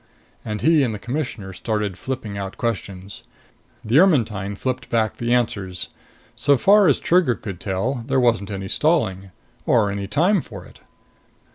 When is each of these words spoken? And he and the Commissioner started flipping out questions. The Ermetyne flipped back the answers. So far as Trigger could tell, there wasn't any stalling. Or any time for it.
And 0.43 0.61
he 0.61 0.81
and 0.81 0.95
the 0.95 0.97
Commissioner 0.97 1.53
started 1.53 1.95
flipping 1.95 2.35
out 2.35 2.57
questions. 2.57 3.21
The 3.85 3.99
Ermetyne 3.99 4.55
flipped 4.55 4.89
back 4.89 5.17
the 5.17 5.31
answers. 5.31 5.89
So 6.35 6.57
far 6.57 6.87
as 6.87 6.99
Trigger 6.99 7.35
could 7.35 7.59
tell, 7.59 8.03
there 8.07 8.19
wasn't 8.19 8.49
any 8.49 8.67
stalling. 8.67 9.29
Or 9.67 9.91
any 9.91 10.07
time 10.07 10.41
for 10.41 10.65
it. 10.65 10.79